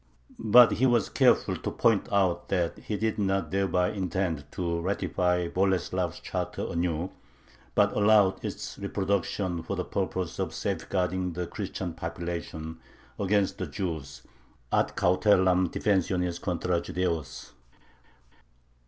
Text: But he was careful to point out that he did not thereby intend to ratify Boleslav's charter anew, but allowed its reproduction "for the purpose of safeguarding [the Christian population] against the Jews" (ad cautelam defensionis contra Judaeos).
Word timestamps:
But 0.39 0.71
he 0.71 0.87
was 0.87 1.09
careful 1.09 1.55
to 1.57 1.69
point 1.69 2.11
out 2.11 2.49
that 2.49 2.75
he 2.79 2.97
did 2.97 3.19
not 3.19 3.51
thereby 3.51 3.91
intend 3.91 4.51
to 4.53 4.79
ratify 4.81 5.47
Boleslav's 5.47 6.19
charter 6.21 6.65
anew, 6.65 7.11
but 7.75 7.95
allowed 7.95 8.43
its 8.43 8.79
reproduction 8.79 9.61
"for 9.61 9.75
the 9.75 9.85
purpose 9.85 10.39
of 10.39 10.55
safeguarding 10.55 11.33
[the 11.33 11.45
Christian 11.45 11.93
population] 11.93 12.79
against 13.19 13.59
the 13.59 13.67
Jews" 13.67 14.23
(ad 14.73 14.95
cautelam 14.95 15.69
defensionis 15.69 16.41
contra 16.41 16.81
Judaeos). 16.81 17.51